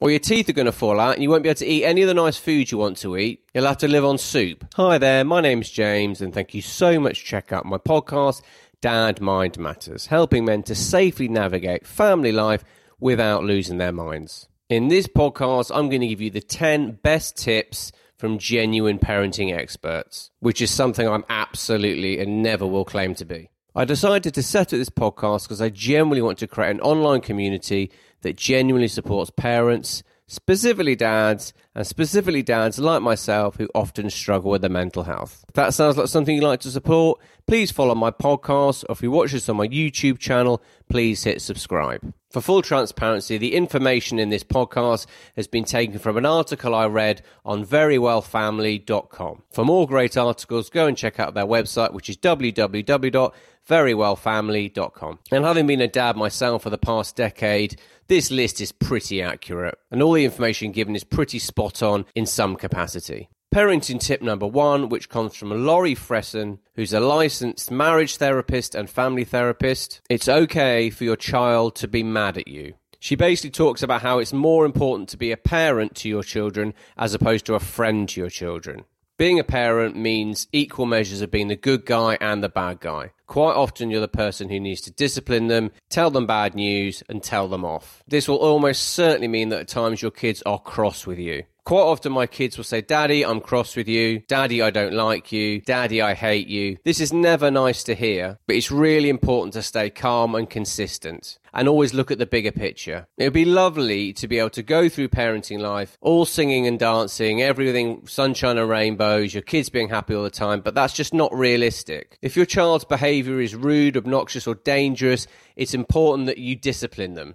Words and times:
Or 0.00 0.10
your 0.10 0.20
teeth 0.20 0.48
are 0.48 0.52
going 0.52 0.66
to 0.66 0.72
fall 0.72 1.00
out 1.00 1.14
and 1.14 1.24
you 1.24 1.30
won't 1.30 1.42
be 1.42 1.48
able 1.48 1.58
to 1.58 1.66
eat 1.66 1.84
any 1.84 2.02
of 2.02 2.08
the 2.08 2.14
nice 2.14 2.36
food 2.36 2.70
you 2.70 2.78
want 2.78 2.98
to 2.98 3.16
eat. 3.16 3.42
You'll 3.52 3.66
have 3.66 3.78
to 3.78 3.88
live 3.88 4.04
on 4.04 4.16
soup. 4.16 4.64
Hi 4.76 4.96
there, 4.96 5.24
my 5.24 5.40
name's 5.40 5.70
James, 5.70 6.20
and 6.20 6.32
thank 6.32 6.54
you 6.54 6.62
so 6.62 7.00
much 7.00 7.24
checking 7.24 7.58
out 7.58 7.66
my 7.66 7.78
podcast, 7.78 8.42
Dad 8.80 9.20
Mind 9.20 9.58
Matters, 9.58 10.06
helping 10.06 10.44
men 10.44 10.62
to 10.64 10.76
safely 10.76 11.26
navigate 11.26 11.84
family 11.84 12.30
life 12.30 12.62
without 13.00 13.42
losing 13.42 13.78
their 13.78 13.90
minds. 13.90 14.46
In 14.68 14.86
this 14.86 15.08
podcast, 15.08 15.72
I'm 15.74 15.88
going 15.88 16.02
to 16.02 16.06
give 16.06 16.20
you 16.20 16.30
the 16.30 16.42
10 16.42 17.00
best 17.02 17.36
tips 17.36 17.90
from 18.16 18.38
genuine 18.38 19.00
parenting 19.00 19.52
experts, 19.52 20.30
which 20.38 20.62
is 20.62 20.70
something 20.70 21.08
I'm 21.08 21.24
absolutely 21.28 22.20
and 22.20 22.40
never 22.40 22.66
will 22.66 22.84
claim 22.84 23.16
to 23.16 23.24
be. 23.24 23.50
I 23.74 23.84
decided 23.84 24.34
to 24.34 24.42
set 24.42 24.72
up 24.72 24.78
this 24.78 24.88
podcast 24.88 25.44
because 25.44 25.60
I 25.60 25.68
genuinely 25.68 26.22
want 26.22 26.38
to 26.38 26.46
create 26.46 26.70
an 26.70 26.80
online 26.80 27.20
community 27.20 27.90
that 28.22 28.36
genuinely 28.36 28.88
supports 28.88 29.30
parents, 29.30 30.02
specifically 30.26 30.96
dads, 30.96 31.52
and 31.74 31.86
specifically 31.86 32.42
dads 32.42 32.78
like 32.78 33.02
myself 33.02 33.56
who 33.56 33.68
often 33.74 34.10
struggle 34.10 34.50
with 34.50 34.62
their 34.62 34.70
mental 34.70 35.04
health. 35.04 35.44
If 35.48 35.54
that 35.54 35.74
sounds 35.74 35.96
like 35.96 36.08
something 36.08 36.34
you'd 36.34 36.44
like 36.44 36.60
to 36.60 36.70
support, 36.70 37.20
please 37.46 37.70
follow 37.70 37.94
my 37.94 38.10
podcast, 38.10 38.84
or 38.88 38.92
if 38.92 39.02
you 39.02 39.10
watch 39.10 39.32
this 39.32 39.48
on 39.48 39.56
my 39.56 39.68
YouTube 39.68 40.18
channel, 40.18 40.62
please 40.88 41.22
hit 41.24 41.40
subscribe. 41.40 42.12
For 42.30 42.42
full 42.42 42.60
transparency, 42.60 43.38
the 43.38 43.54
information 43.54 44.18
in 44.18 44.28
this 44.28 44.44
podcast 44.44 45.06
has 45.34 45.48
been 45.48 45.64
taken 45.64 45.98
from 45.98 46.18
an 46.18 46.26
article 46.26 46.74
I 46.74 46.84
read 46.86 47.22
on 47.42 47.64
verywellfamily.com. 47.64 49.44
For 49.50 49.64
more 49.64 49.86
great 49.86 50.18
articles, 50.18 50.68
go 50.68 50.86
and 50.86 50.94
check 50.94 51.18
out 51.18 51.32
their 51.32 51.46
website, 51.46 51.94
which 51.94 52.10
is 52.10 52.18
www.verywellfamily.com. 52.18 55.18
And 55.32 55.44
having 55.44 55.66
been 55.66 55.80
a 55.80 55.88
dad 55.88 56.18
myself 56.18 56.64
for 56.64 56.70
the 56.70 56.76
past 56.76 57.16
decade, 57.16 57.80
this 58.08 58.30
list 58.30 58.60
is 58.60 58.72
pretty 58.72 59.22
accurate, 59.22 59.78
and 59.90 60.02
all 60.02 60.12
the 60.12 60.26
information 60.26 60.72
given 60.72 60.94
is 60.94 61.04
pretty 61.04 61.38
spot 61.38 61.82
on 61.82 62.04
in 62.14 62.26
some 62.26 62.56
capacity. 62.56 63.30
Parenting 63.54 63.98
tip 63.98 64.20
number 64.20 64.46
one, 64.46 64.90
which 64.90 65.08
comes 65.08 65.34
from 65.34 65.64
Lori 65.64 65.94
Freson, 65.94 66.58
who's 66.74 66.92
a 66.92 67.00
licensed 67.00 67.70
marriage 67.70 68.18
therapist 68.18 68.74
and 68.74 68.90
family 68.90 69.24
therapist. 69.24 70.02
It's 70.10 70.28
okay 70.28 70.90
for 70.90 71.04
your 71.04 71.16
child 71.16 71.74
to 71.76 71.88
be 71.88 72.02
mad 72.02 72.36
at 72.36 72.46
you. 72.46 72.74
She 73.00 73.16
basically 73.16 73.50
talks 73.50 73.82
about 73.82 74.02
how 74.02 74.18
it's 74.18 74.34
more 74.34 74.66
important 74.66 75.08
to 75.10 75.16
be 75.16 75.32
a 75.32 75.38
parent 75.38 75.94
to 75.96 76.10
your 76.10 76.22
children 76.22 76.74
as 76.98 77.14
opposed 77.14 77.46
to 77.46 77.54
a 77.54 77.60
friend 77.60 78.06
to 78.10 78.20
your 78.20 78.28
children. 78.28 78.84
Being 79.16 79.40
a 79.40 79.44
parent 79.44 79.96
means 79.96 80.46
equal 80.52 80.86
measures 80.86 81.22
of 81.22 81.30
being 81.30 81.48
the 81.48 81.56
good 81.56 81.86
guy 81.86 82.18
and 82.20 82.44
the 82.44 82.48
bad 82.48 82.80
guy. 82.80 83.12
Quite 83.26 83.54
often, 83.54 83.90
you're 83.90 84.00
the 84.00 84.08
person 84.08 84.48
who 84.48 84.60
needs 84.60 84.80
to 84.82 84.92
discipline 84.92 85.48
them, 85.48 85.72
tell 85.88 86.10
them 86.10 86.26
bad 86.26 86.54
news, 86.54 87.02
and 87.08 87.22
tell 87.22 87.48
them 87.48 87.64
off. 87.64 88.02
This 88.06 88.28
will 88.28 88.36
almost 88.36 88.84
certainly 88.84 89.26
mean 89.26 89.48
that 89.48 89.60
at 89.60 89.68
times 89.68 90.02
your 90.02 90.12
kids 90.12 90.42
are 90.46 90.60
cross 90.60 91.06
with 91.06 91.18
you. 91.18 91.44
Quite 91.68 91.82
often, 91.82 92.12
my 92.12 92.26
kids 92.26 92.56
will 92.56 92.64
say, 92.64 92.80
Daddy, 92.80 93.22
I'm 93.22 93.42
cross 93.42 93.76
with 93.76 93.88
you. 93.88 94.20
Daddy, 94.20 94.62
I 94.62 94.70
don't 94.70 94.94
like 94.94 95.32
you. 95.32 95.60
Daddy, 95.60 96.00
I 96.00 96.14
hate 96.14 96.48
you. 96.48 96.78
This 96.82 96.98
is 96.98 97.12
never 97.12 97.50
nice 97.50 97.84
to 97.84 97.94
hear, 97.94 98.38
but 98.46 98.56
it's 98.56 98.70
really 98.70 99.10
important 99.10 99.52
to 99.52 99.62
stay 99.62 99.90
calm 99.90 100.34
and 100.34 100.48
consistent 100.48 101.38
and 101.52 101.68
always 101.68 101.92
look 101.92 102.10
at 102.10 102.16
the 102.16 102.24
bigger 102.24 102.52
picture. 102.52 103.06
It 103.18 103.24
would 103.24 103.34
be 103.34 103.44
lovely 103.44 104.14
to 104.14 104.26
be 104.26 104.38
able 104.38 104.48
to 104.48 104.62
go 104.62 104.88
through 104.88 105.10
parenting 105.10 105.58
life, 105.58 105.98
all 106.00 106.24
singing 106.24 106.66
and 106.66 106.78
dancing, 106.78 107.42
everything 107.42 108.06
sunshine 108.06 108.56
and 108.56 108.70
rainbows, 108.70 109.34
your 109.34 109.42
kids 109.42 109.68
being 109.68 109.90
happy 109.90 110.14
all 110.14 110.22
the 110.22 110.30
time, 110.30 110.62
but 110.62 110.74
that's 110.74 110.94
just 110.94 111.12
not 111.12 111.34
realistic. 111.34 112.16
If 112.22 112.34
your 112.34 112.46
child's 112.46 112.86
behavior 112.86 113.42
is 113.42 113.54
rude, 113.54 113.98
obnoxious, 113.98 114.46
or 114.46 114.54
dangerous, 114.54 115.26
it's 115.54 115.74
important 115.74 116.28
that 116.28 116.38
you 116.38 116.56
discipline 116.56 117.12
them. 117.12 117.34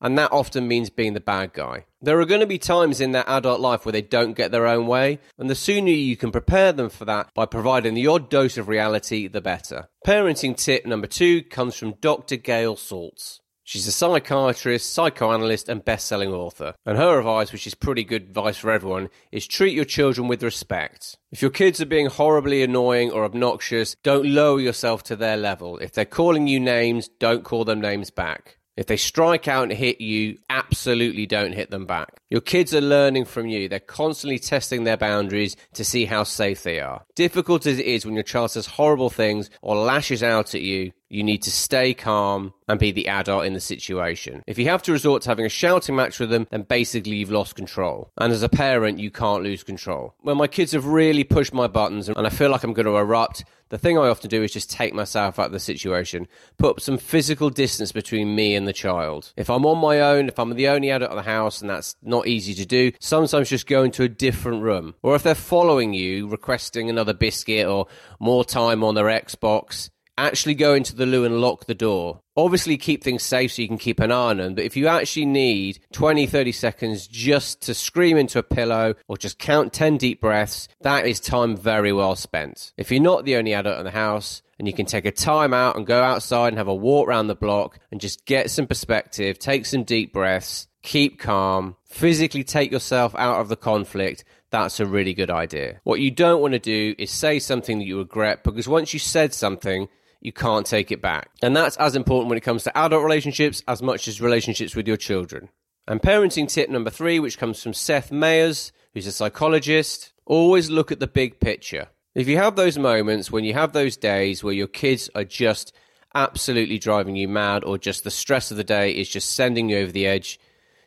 And 0.00 0.18
that 0.18 0.32
often 0.32 0.68
means 0.68 0.90
being 0.90 1.14
the 1.14 1.20
bad 1.20 1.52
guy. 1.52 1.86
There 2.02 2.20
are 2.20 2.26
going 2.26 2.40
to 2.40 2.46
be 2.46 2.58
times 2.58 3.00
in 3.00 3.12
their 3.12 3.28
adult 3.28 3.60
life 3.60 3.84
where 3.84 3.92
they 3.92 4.02
don't 4.02 4.36
get 4.36 4.52
their 4.52 4.66
own 4.66 4.86
way, 4.86 5.18
and 5.38 5.48
the 5.48 5.54
sooner 5.54 5.90
you 5.90 6.16
can 6.16 6.30
prepare 6.30 6.72
them 6.72 6.90
for 6.90 7.04
that 7.06 7.30
by 7.34 7.46
providing 7.46 7.94
the 7.94 8.06
odd 8.06 8.28
dose 8.28 8.58
of 8.58 8.68
reality, 8.68 9.26
the 9.26 9.40
better. 9.40 9.88
Parenting 10.06 10.56
tip 10.56 10.84
number 10.84 11.06
two 11.06 11.42
comes 11.42 11.76
from 11.76 11.94
Dr. 12.00 12.36
Gail 12.36 12.76
Saltz. 12.76 13.40
She's 13.64 13.88
a 13.88 13.92
psychiatrist, 13.92 14.94
psychoanalyst, 14.94 15.68
and 15.68 15.84
best 15.84 16.06
selling 16.06 16.32
author. 16.32 16.74
And 16.86 16.96
her 16.96 17.18
advice, 17.18 17.50
which 17.50 17.66
is 17.66 17.74
pretty 17.74 18.04
good 18.04 18.22
advice 18.22 18.58
for 18.58 18.70
everyone, 18.70 19.08
is 19.32 19.44
treat 19.48 19.74
your 19.74 19.84
children 19.84 20.28
with 20.28 20.44
respect. 20.44 21.16
If 21.32 21.42
your 21.42 21.50
kids 21.50 21.80
are 21.80 21.86
being 21.86 22.06
horribly 22.06 22.62
annoying 22.62 23.10
or 23.10 23.24
obnoxious, 23.24 23.96
don't 24.04 24.24
lower 24.24 24.60
yourself 24.60 25.02
to 25.04 25.16
their 25.16 25.36
level. 25.36 25.78
If 25.78 25.90
they're 25.90 26.04
calling 26.04 26.46
you 26.46 26.60
names, 26.60 27.08
don't 27.18 27.42
call 27.42 27.64
them 27.64 27.80
names 27.80 28.12
back. 28.12 28.58
If 28.76 28.86
they 28.86 28.96
strike 28.98 29.48
out 29.48 29.64
and 29.64 29.72
hit 29.72 30.00
you, 30.00 30.38
absolutely 30.50 31.26
don't 31.26 31.54
hit 31.54 31.70
them 31.70 31.86
back. 31.86 32.20
Your 32.28 32.42
kids 32.42 32.74
are 32.74 32.80
learning 32.80 33.24
from 33.24 33.46
you. 33.48 33.68
They're 33.68 33.80
constantly 33.80 34.38
testing 34.38 34.84
their 34.84 34.98
boundaries 34.98 35.56
to 35.74 35.84
see 35.84 36.04
how 36.04 36.24
safe 36.24 36.62
they 36.62 36.80
are. 36.80 37.04
Difficult 37.14 37.66
as 37.66 37.78
it 37.78 37.86
is 37.86 38.04
when 38.04 38.14
your 38.14 38.22
child 38.22 38.50
says 38.50 38.66
horrible 38.66 39.08
things 39.08 39.48
or 39.62 39.76
lashes 39.76 40.22
out 40.22 40.54
at 40.54 40.60
you, 40.60 40.92
you 41.08 41.22
need 41.22 41.42
to 41.42 41.50
stay 41.50 41.94
calm 41.94 42.52
and 42.68 42.80
be 42.80 42.90
the 42.90 43.08
adult 43.08 43.44
in 43.44 43.52
the 43.52 43.60
situation. 43.60 44.42
If 44.46 44.58
you 44.58 44.66
have 44.66 44.82
to 44.84 44.92
resort 44.92 45.22
to 45.22 45.28
having 45.28 45.46
a 45.46 45.50
shouting 45.50 45.94
match 45.94 46.18
with 46.18 46.30
them, 46.30 46.46
then 46.50 46.62
basically 46.62 47.16
you've 47.16 47.30
lost 47.30 47.54
control. 47.54 48.10
And 48.18 48.32
as 48.32 48.42
a 48.42 48.48
parent, 48.48 48.98
you 48.98 49.10
can't 49.10 49.42
lose 49.42 49.62
control. 49.62 50.14
When 50.20 50.36
my 50.36 50.46
kids 50.46 50.72
have 50.72 50.86
really 50.86 51.24
pushed 51.24 51.54
my 51.54 51.66
buttons 51.68 52.08
and 52.08 52.26
I 52.26 52.30
feel 52.30 52.50
like 52.50 52.64
I'm 52.64 52.72
going 52.72 52.86
to 52.86 52.96
erupt, 52.96 53.44
the 53.68 53.78
thing 53.78 53.98
I 53.98 54.08
often 54.08 54.30
do 54.30 54.42
is 54.42 54.52
just 54.52 54.70
take 54.70 54.94
myself 54.94 55.38
out 55.38 55.46
of 55.46 55.52
the 55.52 55.60
situation, 55.60 56.28
put 56.56 56.80
some 56.80 56.98
physical 56.98 57.50
distance 57.50 57.90
between 57.90 58.34
me 58.34 58.54
and 58.54 58.66
the 58.66 58.72
child. 58.72 59.32
If 59.36 59.50
I'm 59.50 59.66
on 59.66 59.78
my 59.78 60.00
own, 60.00 60.28
if 60.28 60.38
I'm 60.38 60.54
the 60.54 60.68
only 60.68 60.90
adult 60.90 61.10
in 61.10 61.16
the 61.16 61.22
house 61.22 61.60
and 61.60 61.70
that's 61.70 61.96
not 62.02 62.28
easy 62.28 62.54
to 62.54 62.66
do, 62.66 62.92
sometimes 63.00 63.48
just 63.48 63.66
go 63.66 63.82
into 63.82 64.04
a 64.04 64.08
different 64.08 64.62
room. 64.62 64.94
Or 65.02 65.16
if 65.16 65.24
they're 65.24 65.34
following 65.34 65.94
you, 65.94 66.28
requesting 66.28 66.88
another 66.88 67.14
biscuit 67.14 67.66
or 67.66 67.86
more 68.20 68.44
time 68.44 68.84
on 68.84 68.94
their 68.94 69.06
Xbox, 69.06 69.90
actually 70.18 70.54
go 70.54 70.74
into 70.74 70.94
the 70.94 71.06
loo 71.06 71.24
and 71.24 71.40
lock 71.40 71.66
the 71.66 71.74
door. 71.74 72.20
Obviously, 72.36 72.76
keep 72.76 73.02
things 73.02 73.22
safe 73.22 73.52
so 73.52 73.62
you 73.62 73.68
can 73.68 73.78
keep 73.78 74.00
an 74.00 74.12
eye 74.12 74.30
on 74.30 74.38
them. 74.38 74.54
But 74.54 74.64
if 74.64 74.76
you 74.76 74.88
actually 74.88 75.26
need 75.26 75.80
20, 75.92 76.26
30 76.26 76.52
seconds 76.52 77.06
just 77.06 77.62
to 77.62 77.74
scream 77.74 78.16
into 78.16 78.38
a 78.38 78.42
pillow 78.42 78.94
or 79.08 79.16
just 79.16 79.38
count 79.38 79.72
10 79.72 79.96
deep 79.96 80.20
breaths, 80.20 80.68
that 80.82 81.06
is 81.06 81.20
time 81.20 81.56
very 81.56 81.92
well 81.92 82.16
spent. 82.16 82.72
If 82.76 82.90
you're 82.90 83.00
not 83.00 83.24
the 83.24 83.36
only 83.36 83.54
adult 83.54 83.78
in 83.78 83.84
the 83.84 83.90
house, 83.90 84.42
and 84.58 84.66
you 84.66 84.72
can 84.72 84.86
take 84.86 85.04
a 85.04 85.12
time 85.12 85.52
out 85.52 85.76
and 85.76 85.86
go 85.86 86.02
outside 86.02 86.48
and 86.48 86.58
have 86.58 86.68
a 86.68 86.74
walk 86.74 87.08
around 87.08 87.26
the 87.26 87.34
block 87.34 87.78
and 87.90 88.00
just 88.00 88.24
get 88.24 88.50
some 88.50 88.66
perspective, 88.66 89.38
take 89.38 89.66
some 89.66 89.84
deep 89.84 90.14
breaths, 90.14 90.66
keep 90.82 91.18
calm, 91.18 91.76
physically 91.84 92.44
take 92.44 92.72
yourself 92.72 93.14
out 93.16 93.40
of 93.40 93.48
the 93.48 93.56
conflict, 93.56 94.24
that's 94.50 94.80
a 94.80 94.86
really 94.86 95.12
good 95.12 95.30
idea. 95.30 95.80
What 95.84 96.00
you 96.00 96.10
don't 96.10 96.40
want 96.40 96.52
to 96.52 96.58
do 96.58 96.94
is 96.98 97.10
say 97.10 97.38
something 97.38 97.78
that 97.78 97.84
you 97.84 97.98
regret 97.98 98.44
because 98.44 98.68
once 98.68 98.94
you 98.94 98.98
said 98.98 99.34
something, 99.34 99.88
you 100.20 100.32
can't 100.32 100.66
take 100.66 100.90
it 100.90 101.02
back. 101.02 101.30
And 101.42 101.56
that's 101.56 101.76
as 101.76 101.96
important 101.96 102.28
when 102.28 102.38
it 102.38 102.42
comes 102.42 102.64
to 102.64 102.76
adult 102.76 103.04
relationships 103.04 103.62
as 103.68 103.82
much 103.82 104.08
as 104.08 104.20
relationships 104.20 104.74
with 104.74 104.88
your 104.88 104.96
children. 104.96 105.48
And 105.88 106.00
parenting 106.00 106.48
tip 106.48 106.68
number 106.68 106.90
three, 106.90 107.20
which 107.20 107.38
comes 107.38 107.62
from 107.62 107.72
Seth 107.72 108.10
Meyers, 108.10 108.72
who's 108.92 109.06
a 109.06 109.12
psychologist, 109.12 110.12
always 110.24 110.70
look 110.70 110.90
at 110.90 111.00
the 111.00 111.06
big 111.06 111.38
picture. 111.38 111.88
If 112.14 112.28
you 112.28 112.38
have 112.38 112.56
those 112.56 112.78
moments 112.78 113.30
when 113.30 113.44
you 113.44 113.52
have 113.54 113.72
those 113.72 113.96
days 113.96 114.42
where 114.42 114.54
your 114.54 114.66
kids 114.66 115.10
are 115.14 115.24
just 115.24 115.74
absolutely 116.14 116.78
driving 116.78 117.14
you 117.14 117.28
mad 117.28 117.62
or 117.62 117.76
just 117.76 118.02
the 118.02 118.10
stress 118.10 118.50
of 118.50 118.56
the 118.56 118.64
day 118.64 118.90
is 118.90 119.08
just 119.08 119.32
sending 119.32 119.68
you 119.68 119.78
over 119.78 119.92
the 119.92 120.06
edge, 120.06 120.40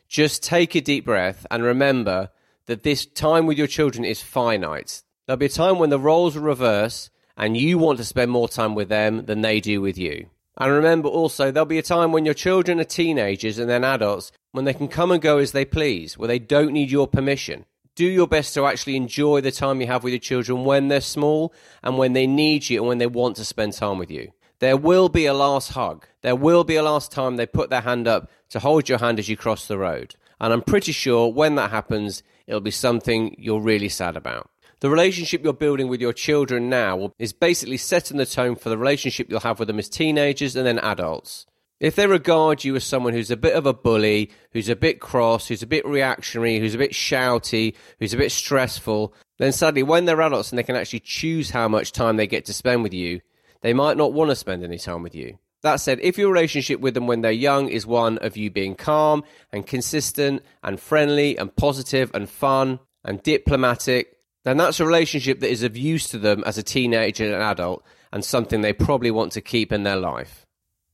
just 0.08 0.42
take 0.42 0.74
a 0.74 0.80
deep 0.80 1.04
breath 1.04 1.46
and 1.50 1.62
remember 1.62 2.30
that 2.66 2.82
this 2.82 3.06
time 3.06 3.46
with 3.46 3.56
your 3.56 3.68
children 3.68 4.04
is 4.04 4.20
finite. 4.20 5.02
There'll 5.26 5.38
be 5.38 5.46
a 5.46 5.48
time 5.48 5.78
when 5.78 5.90
the 5.90 6.00
roles 6.00 6.34
will 6.34 6.42
reverse 6.42 7.10
and 7.40 7.56
you 7.56 7.78
want 7.78 7.96
to 7.96 8.04
spend 8.04 8.30
more 8.30 8.50
time 8.50 8.74
with 8.74 8.90
them 8.90 9.24
than 9.24 9.40
they 9.40 9.60
do 9.60 9.80
with 9.80 9.96
you. 9.96 10.26
And 10.58 10.70
remember 10.70 11.08
also, 11.08 11.50
there'll 11.50 11.64
be 11.64 11.78
a 11.78 11.82
time 11.82 12.12
when 12.12 12.26
your 12.26 12.34
children 12.34 12.78
are 12.78 12.84
teenagers 12.84 13.58
and 13.58 13.68
then 13.68 13.82
adults 13.82 14.30
when 14.52 14.66
they 14.66 14.74
can 14.74 14.88
come 14.88 15.10
and 15.10 15.22
go 15.22 15.38
as 15.38 15.52
they 15.52 15.64
please, 15.64 16.18
where 16.18 16.28
they 16.28 16.38
don't 16.38 16.74
need 16.74 16.90
your 16.90 17.08
permission. 17.08 17.64
Do 17.94 18.04
your 18.04 18.26
best 18.28 18.52
to 18.54 18.66
actually 18.66 18.96
enjoy 18.96 19.40
the 19.40 19.50
time 19.50 19.80
you 19.80 19.86
have 19.86 20.04
with 20.04 20.12
your 20.12 20.20
children 20.20 20.66
when 20.66 20.88
they're 20.88 21.00
small 21.00 21.54
and 21.82 21.96
when 21.96 22.12
they 22.12 22.26
need 22.26 22.68
you 22.68 22.80
and 22.80 22.88
when 22.88 22.98
they 22.98 23.06
want 23.06 23.36
to 23.36 23.44
spend 23.46 23.72
time 23.72 23.96
with 23.96 24.10
you. 24.10 24.32
There 24.58 24.76
will 24.76 25.08
be 25.08 25.24
a 25.24 25.32
last 25.32 25.72
hug. 25.72 26.06
There 26.20 26.36
will 26.36 26.64
be 26.64 26.76
a 26.76 26.82
last 26.82 27.10
time 27.10 27.36
they 27.36 27.46
put 27.46 27.70
their 27.70 27.80
hand 27.80 28.06
up 28.06 28.30
to 28.50 28.58
hold 28.58 28.86
your 28.86 28.98
hand 28.98 29.18
as 29.18 29.30
you 29.30 29.38
cross 29.38 29.66
the 29.66 29.78
road. 29.78 30.14
And 30.38 30.52
I'm 30.52 30.62
pretty 30.62 30.92
sure 30.92 31.32
when 31.32 31.54
that 31.54 31.70
happens, 31.70 32.22
it'll 32.46 32.60
be 32.60 32.70
something 32.70 33.34
you're 33.38 33.60
really 33.60 33.88
sad 33.88 34.14
about. 34.14 34.49
The 34.80 34.88
relationship 34.88 35.44
you're 35.44 35.52
building 35.52 35.88
with 35.88 36.00
your 36.00 36.14
children 36.14 36.70
now 36.70 37.12
is 37.18 37.34
basically 37.34 37.76
setting 37.76 38.16
the 38.16 38.24
tone 38.24 38.56
for 38.56 38.70
the 38.70 38.78
relationship 38.78 39.28
you'll 39.28 39.40
have 39.40 39.58
with 39.58 39.68
them 39.68 39.78
as 39.78 39.90
teenagers 39.90 40.56
and 40.56 40.66
then 40.66 40.78
adults. 40.78 41.44
If 41.80 41.96
they 41.96 42.06
regard 42.06 42.64
you 42.64 42.76
as 42.76 42.84
someone 42.84 43.12
who's 43.12 43.30
a 43.30 43.36
bit 43.36 43.54
of 43.54 43.66
a 43.66 43.74
bully, 43.74 44.30
who's 44.52 44.70
a 44.70 44.76
bit 44.76 44.98
cross, 45.00 45.48
who's 45.48 45.62
a 45.62 45.66
bit 45.66 45.84
reactionary, 45.86 46.58
who's 46.58 46.74
a 46.74 46.78
bit 46.78 46.92
shouty, 46.92 47.74
who's 47.98 48.14
a 48.14 48.18
bit 48.18 48.32
stressful, 48.32 49.12
then 49.38 49.52
sadly, 49.52 49.82
when 49.82 50.06
they're 50.06 50.20
adults 50.22 50.50
and 50.50 50.58
they 50.58 50.62
can 50.62 50.76
actually 50.76 51.00
choose 51.00 51.50
how 51.50 51.68
much 51.68 51.92
time 51.92 52.16
they 52.16 52.26
get 52.26 52.46
to 52.46 52.54
spend 52.54 52.82
with 52.82 52.94
you, 52.94 53.20
they 53.60 53.74
might 53.74 53.98
not 53.98 54.14
want 54.14 54.30
to 54.30 54.36
spend 54.36 54.64
any 54.64 54.78
time 54.78 55.02
with 55.02 55.14
you. 55.14 55.38
That 55.62 55.76
said, 55.76 56.00
if 56.00 56.16
your 56.16 56.32
relationship 56.32 56.80
with 56.80 56.94
them 56.94 57.06
when 57.06 57.20
they're 57.20 57.32
young 57.32 57.68
is 57.68 57.86
one 57.86 58.16
of 58.18 58.38
you 58.38 58.50
being 58.50 58.76
calm 58.76 59.24
and 59.52 59.66
consistent 59.66 60.42
and 60.62 60.80
friendly 60.80 61.36
and 61.36 61.54
positive 61.54 62.10
and 62.14 62.30
fun 62.30 62.80
and 63.04 63.22
diplomatic, 63.22 64.16
then 64.44 64.56
that's 64.56 64.80
a 64.80 64.86
relationship 64.86 65.40
that 65.40 65.50
is 65.50 65.62
of 65.62 65.76
use 65.76 66.08
to 66.08 66.18
them 66.18 66.42
as 66.46 66.58
a 66.58 66.62
teenager 66.62 67.24
and 67.24 67.34
an 67.34 67.42
adult 67.42 67.84
and 68.12 68.24
something 68.24 68.60
they 68.60 68.72
probably 68.72 69.10
want 69.10 69.32
to 69.32 69.40
keep 69.40 69.72
in 69.72 69.82
their 69.82 69.96
life. 69.96 70.46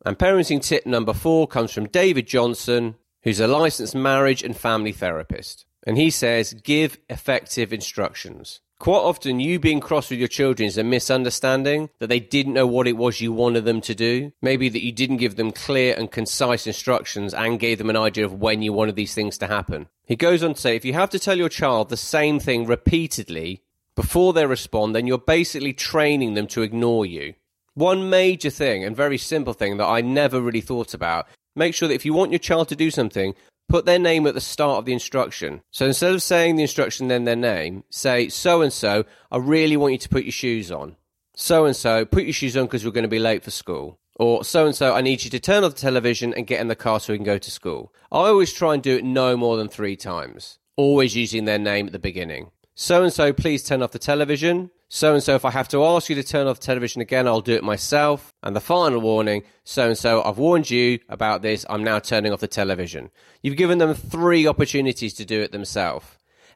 And 0.05 0.19
parenting 0.19 0.63
tip 0.63 0.87
number 0.87 1.13
four 1.13 1.47
comes 1.47 1.73
from 1.73 1.89
David 1.89 2.27
Johnson, 2.27 2.97
who's 3.23 3.41
a 3.41 3.47
licensed 3.47 3.95
marriage 3.95 4.43
and 4.43 4.57
family 4.57 4.93
therapist. 4.93 5.67
And 5.87 5.97
he 5.97 6.11
says, 6.11 6.55
give 6.55 6.99
effective 7.09 7.73
instructions. 7.73 8.61
Quite 8.79 8.99
often, 8.99 9.41
you 9.41 9.59
being 9.59 9.81
cross 9.81 10.11
with 10.11 10.19
your 10.19 10.29
children 10.29 10.67
is 10.67 10.77
a 10.77 10.85
misunderstanding 10.85 11.89
that 11.99 12.09
they 12.09 12.21
didn't 12.21 12.53
know 12.53 12.67
what 12.67 12.87
it 12.87 12.97
was 12.97 13.21
you 13.21 13.33
wanted 13.33 13.65
them 13.65 13.81
to 13.81 13.95
do. 13.95 14.33
Maybe 14.43 14.69
that 14.69 14.85
you 14.85 14.93
didn't 14.93 15.17
give 15.17 15.37
them 15.37 15.51
clear 15.51 15.95
and 15.97 16.11
concise 16.11 16.67
instructions 16.67 17.33
and 17.33 17.59
gave 17.59 17.79
them 17.79 17.89
an 17.89 17.97
idea 17.97 18.27
of 18.27 18.35
when 18.35 18.61
you 18.61 18.75
wanted 18.75 18.95
these 18.95 19.15
things 19.15 19.39
to 19.39 19.47
happen. 19.47 19.89
He 20.05 20.15
goes 20.15 20.43
on 20.43 20.55
to 20.55 20.61
say 20.61 20.77
if 20.77 20.85
you 20.85 20.93
have 20.93 21.11
to 21.11 21.19
tell 21.19 21.39
your 21.39 21.49
child 21.49 21.89
the 21.89 21.97
same 21.97 22.39
thing 22.39 22.67
repeatedly 22.67 23.63
before 23.95 24.35
they 24.35 24.45
respond, 24.45 24.95
then 24.95 25.07
you're 25.07 25.19
basically 25.19 25.73
training 25.73 26.35
them 26.35 26.47
to 26.49 26.63
ignore 26.63 27.07
you. 27.07 27.35
One 27.73 28.11
major 28.11 28.51
thing 28.51 28.85
and 28.85 28.95
very 28.95 29.19
simple 29.19 29.55
thing 29.55 29.79
that 29.79 29.87
I 29.87 30.03
never 30.03 30.41
really 30.41 30.61
thought 30.61 30.93
about 30.93 31.27
make 31.57 31.75
sure 31.75 31.89
that 31.89 31.95
if 31.95 32.05
you 32.05 32.13
want 32.13 32.31
your 32.31 32.39
child 32.39 32.69
to 32.69 32.77
do 32.77 32.91
something, 32.91 33.35
put 33.69 33.87
their 33.87 33.99
name 33.99 34.27
at 34.27 34.35
the 34.35 34.41
start 34.41 34.79
of 34.79 34.85
the 34.85 34.93
instruction. 34.93 35.63
So 35.71 35.87
instead 35.87 36.13
of 36.13 36.23
saying 36.23 36.57
the 36.57 36.63
instruction, 36.63 37.09
then 37.09 37.25
their 37.25 37.37
name, 37.37 37.85
say, 37.91 38.29
so 38.29 38.63
and 38.63 38.73
so, 38.73 39.05
I 39.31 39.39
really 39.39 39.77
want 39.77 39.93
you 39.93 39.99
to 39.99 40.09
put 40.09 40.25
your 40.25 40.33
shoes 40.33 40.71
on. 40.71 40.97
So 41.35 41.65
and 41.67 41.77
so, 41.77 42.05
put 42.05 42.25
your 42.25 42.33
shoes 42.33 42.57
on 42.57 42.65
because 42.65 42.85
we're 42.85 42.91
going 42.93 43.03
to 43.03 43.09
be 43.09 43.19
late 43.19 43.45
for 43.45 43.51
school. 43.51 43.99
Or 44.15 44.45
so 44.45 44.65
and 44.65 44.75
so, 44.75 44.95
I 44.95 45.03
need 45.03 45.25
you 45.25 45.31
to 45.31 45.41
turn 45.41 45.65
off 45.65 45.75
the 45.75 45.81
television 45.81 46.33
and 46.33 46.47
get 46.47 46.61
in 46.61 46.69
the 46.69 46.77
car 46.77 47.01
so 47.01 47.13
we 47.13 47.19
can 47.19 47.27
go 47.27 47.39
to 47.39 47.51
school. 47.51 47.93
I 48.11 48.29
always 48.29 48.53
try 48.53 48.75
and 48.75 48.83
do 48.83 48.97
it 48.97 49.05
no 49.05 49.37
more 49.37 49.57
than 49.57 49.69
three 49.69 49.97
times, 49.97 50.59
always 50.77 51.17
using 51.17 51.45
their 51.45 51.59
name 51.59 51.87
at 51.87 51.93
the 51.93 51.99
beginning. 51.99 52.51
So 52.75 53.03
and 53.03 53.13
so, 53.13 53.33
please 53.33 53.63
turn 53.63 53.83
off 53.83 53.93
the 53.93 53.99
television. 53.99 54.71
So 54.89 55.15
and 55.15 55.23
so, 55.23 55.35
if 55.35 55.45
I 55.45 55.51
have 55.51 55.69
to 55.69 55.85
ask 55.85 56.09
you 56.09 56.15
to 56.15 56.23
turn 56.23 56.47
off 56.47 56.61
the 56.61 56.67
television 56.67 57.03
again, 57.03 57.27
I'll 57.27 57.41
do 57.41 57.55
it 57.55 57.65
myself. 57.65 58.33
And 58.43 58.55
the 58.55 58.61
final 58.61 59.01
warning 59.01 59.43
so 59.65 59.89
and 59.89 59.99
so, 59.99 60.23
I've 60.23 60.39
warned 60.39 60.71
you 60.71 61.01
about 61.09 61.43
this. 61.43 61.67
I'm 61.69 61.83
now 61.83 61.99
turning 61.99 62.33
off 62.33 62.41
the 62.41 62.47
television. 62.47 63.11
You've 63.43 63.57
given 63.57 63.79
them 63.79 63.95
three 63.95 64.47
opportunities 64.47 65.15
to 65.15 65.25
do 65.25 65.41
it 65.41 65.51
themselves. 65.51 66.07